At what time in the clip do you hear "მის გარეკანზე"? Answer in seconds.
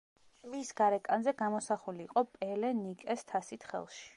0.53-1.33